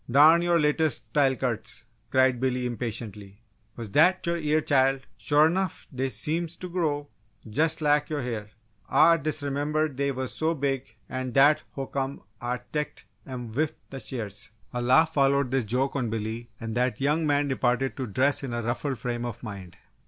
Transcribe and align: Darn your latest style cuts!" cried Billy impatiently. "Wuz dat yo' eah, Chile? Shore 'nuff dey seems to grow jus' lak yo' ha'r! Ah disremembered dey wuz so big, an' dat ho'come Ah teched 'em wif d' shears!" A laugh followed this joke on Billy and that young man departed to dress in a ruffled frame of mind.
Darn 0.09 0.41
your 0.41 0.59
latest 0.59 1.05
style 1.05 1.35
cuts!" 1.35 1.83
cried 2.09 2.39
Billy 2.39 2.65
impatiently. 2.65 3.43
"Wuz 3.77 3.87
dat 3.89 4.25
yo' 4.25 4.33
eah, 4.35 4.59
Chile? 4.59 5.01
Shore 5.15 5.47
'nuff 5.47 5.85
dey 5.93 6.09
seems 6.09 6.55
to 6.55 6.67
grow 6.67 7.07
jus' 7.47 7.81
lak 7.81 8.09
yo' 8.09 8.19
ha'r! 8.19 8.49
Ah 8.89 9.15
disremembered 9.17 9.95
dey 9.97 10.09
wuz 10.09 10.29
so 10.33 10.55
big, 10.55 10.95
an' 11.07 11.33
dat 11.33 11.61
ho'come 11.75 12.23
Ah 12.41 12.57
teched 12.71 13.03
'em 13.27 13.53
wif 13.53 13.73
d' 13.91 14.01
shears!" 14.01 14.49
A 14.73 14.81
laugh 14.81 15.13
followed 15.13 15.51
this 15.51 15.65
joke 15.65 15.95
on 15.95 16.09
Billy 16.09 16.49
and 16.59 16.73
that 16.73 16.99
young 16.99 17.27
man 17.27 17.47
departed 17.47 17.95
to 17.97 18.07
dress 18.07 18.41
in 18.41 18.53
a 18.53 18.63
ruffled 18.63 18.97
frame 18.97 19.23
of 19.23 19.43
mind. 19.43 19.77